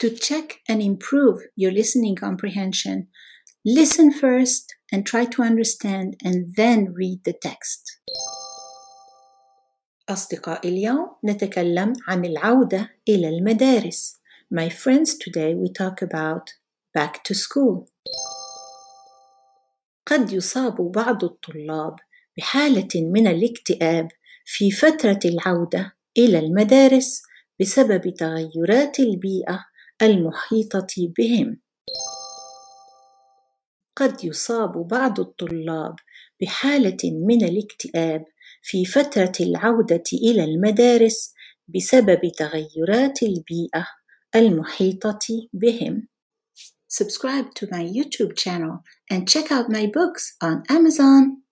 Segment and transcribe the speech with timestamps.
[0.00, 3.08] To check and improve your listening comprehension,
[3.64, 8.00] listen first and try to understand and then read the text.
[10.10, 14.20] أصدقائي اليوم نتكلم عن العودة إلى المدارس.
[14.50, 16.50] My friends, today we talk about
[16.94, 17.88] back to school.
[20.06, 21.96] قد يصاب بعض الطلاب
[22.36, 24.08] بحالة من الاكتئاب
[24.44, 27.22] في فترة العودة إلى المدارس
[27.60, 29.64] بسبب تغيرات البيئة
[30.01, 31.61] المحيطة بهم.
[33.95, 35.95] قد يصاب بعض الطلاب
[36.41, 38.25] بحالة من الاكتئاب
[38.61, 41.33] في فترة العودة إلى المدارس
[41.67, 43.87] بسبب تغيرات البيئة
[44.35, 46.07] المحيطة بهم.
[46.89, 51.48] Subscribe to my YouTube channel and check out my books on Amazon.